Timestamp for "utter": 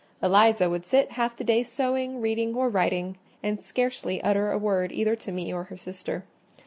4.23-4.51